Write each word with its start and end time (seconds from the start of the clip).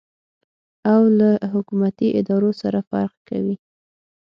او 0.93 1.01
له 1.17 1.29
حکومتي 1.53 2.07
ادارو 2.19 2.51
سره 2.61 2.79
فرق 2.89 3.13
کوي. 3.29 3.55